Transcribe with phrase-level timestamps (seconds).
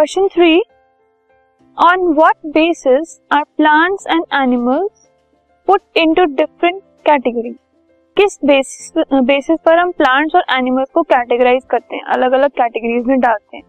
[0.00, 0.60] Question three
[1.78, 5.08] on what basis are plants and animals
[5.68, 7.50] put into different category
[8.16, 8.92] किस basis
[9.24, 12.02] basis पर हम plants और animals को categorise करते हैं?
[12.04, 13.64] अलग अलग कैटेगरीज में डालते हैं।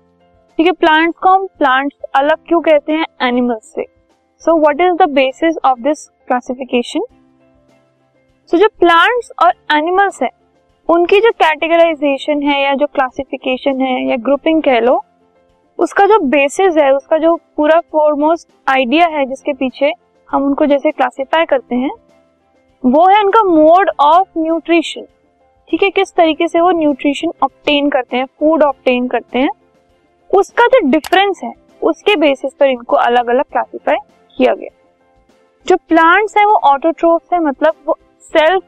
[0.57, 3.05] ठीक है प्लांट्स को हम प्लांट्स अलग क्यों कहते हैं?
[3.21, 3.85] एनिमल्स से।
[4.41, 7.05] So what is the basis of this classification
[8.51, 10.29] so जो प्लांट्स और एनिमल्स है,
[10.89, 15.01] उनकी जो कैटेगराइजेशन है या जो क्लासिफिकेशन है या ग्रुपिंग कह लो
[15.81, 19.91] उसका जो बेसिस है, उसका जो पूरा फॉरमोस्ट आइडिया है जिसके पीछे
[20.29, 21.91] हम उनको जैसे क्लासिफाई करते हैं,
[22.83, 25.05] वो है उनका मोड ऑफ़ न्यूट्रिशन
[25.69, 29.49] ठीक है, किस तरीके से वो न्यूट्रिशन ऑप्टेन करते हैं फ़ूड ऑप्टेन करते हैं,
[30.29, 33.97] उसका जो डिफरेंस है, उसके बेसिस पर इनको अलग अलग क्लासिफाई
[34.37, 34.69] किया गया।
[35.67, 38.63] जो प्लांट्स है, वो ऑटोट्रोफ्स है मतलब वो सेल्फ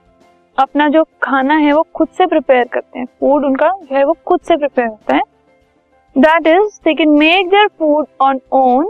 [0.57, 4.15] अपना जो खाना है, वो खुद से प्रिपेयर करते हैं। फ़ूड उनका जो है, वो
[4.25, 5.21] खुद से प्रिपेयर होता है।
[6.15, 8.87] That is they can make their food on own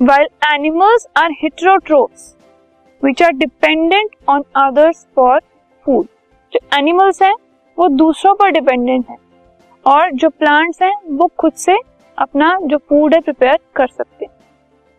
[0.00, 2.34] while animals are heterotrophs
[3.02, 5.40] which are dependent on others for
[5.86, 6.06] food
[6.52, 7.34] जो एनिमल्स हैं
[7.78, 9.16] वो दूसरों पर डिपेंडेंट है
[9.84, 11.76] और जो प्लांट्स हैं वो खुद से
[12.18, 14.34] अपना जो फ़ूड है प्रिपेयर कर सकते हैं।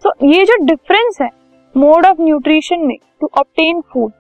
[0.03, 1.30] तो so, ये जो डिफरेंस है
[1.75, 4.12] मोड ऑफ़ न्यूट्रिशन में टू ऑप्टेन फ़ूड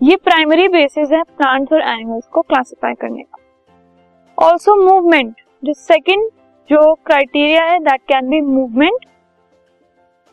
[0.00, 6.28] ये प्राइमरी बेसिस है प्लांट्स और एनिमल्स को क्लासिफाई करने का। ऑल्सो मूवमेंट जो सेकेंड
[6.68, 9.04] जो क्राइटेरिया है that can be movement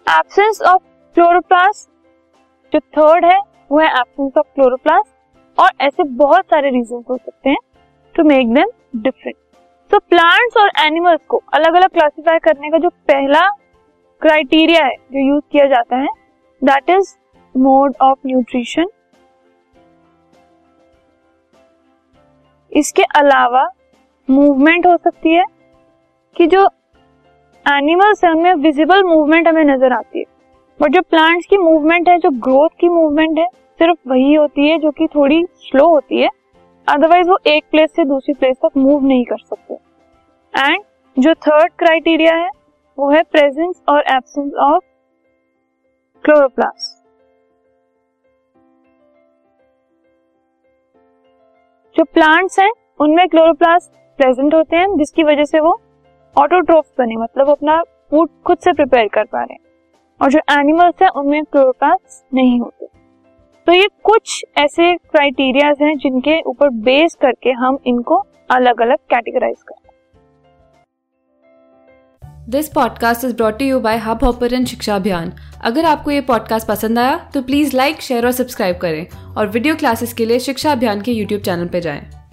[0.06, 0.82] absence of
[1.16, 1.90] chloroplast
[2.74, 3.40] जो थर्ड है,
[3.72, 7.58] वो है एब्सेंस ऑफ़ क्लोरोप्लास्ट और ऐसे बहुत सारे रीजन हो सकते हैं
[8.16, 9.36] टू मेक देम डिफरेंट
[9.92, 13.48] तो प्लांट्स और एनिमल्स को अलग अलग क्लासिफाई करने का जो पहला
[14.22, 16.08] क्राइटेरिया है, जो यूज़ किया जाता है
[16.62, 17.16] that is
[17.56, 18.86] mode of nutrition
[22.72, 23.68] इसके अलावा
[24.30, 25.44] मूवमेंट हो सकती है
[26.36, 26.68] कि जो
[27.66, 30.26] एनिमल्स है, उनमें विजिबल मूवमेंट हमें नज़र आती है।
[30.80, 33.46] बट जो प्लांट्स की मूवमेंट है, जो ग्रोथ की मूवमेंट है,
[33.80, 36.30] सिर्फ़ वही होती है जो कि थोड़ी स्लो होती है।
[36.88, 39.74] अदरवाइज़ वो एक प्लेस से दूसरी प्लेस तक मूव नहीं कर सकते।
[40.54, 40.84] एंड
[41.18, 42.50] जो थर्ड क्राइटेरिया है,
[42.98, 44.84] वो है प्रेजेंस और एब्सेंस ऑफ़
[46.24, 47.04] क्लोरोप्लास्ट
[51.96, 55.80] जो प्लांट्स हैं, उनमें क्लोरोप्लास्ट प्रेजेंट होते हैं, जिसकी वजह से वो
[56.38, 57.82] ऑटोट्रोफ बने मतलब अपना
[58.12, 59.60] फ़ूड खुद से प्रिपेयर कर पा रहे हैं।
[60.22, 62.86] और जो एनिमल्स हैं, उनमें क्लोरोप्लास्ट नहीं होते।
[63.68, 68.16] तो ये कुछ ऐसे क्राइटेरियाज हैं जिनके ऊपर बेस करके हम इनको
[68.52, 69.96] अलग अलग कैटेगराइज करते हैं।
[72.50, 75.32] This podcast is brought you by Hubhopper शिक्षा अभियान
[75.64, 79.08] अगर आपको ये पॉडकास्ट पसंद आया तो प्लीज़ लाइक शेयर और सब्सक्राइब करें।
[79.38, 82.25] और वीडियो क्लासेस के लिए शिक्षा अभियान के यूट्यूब चैनल पर जाएँ।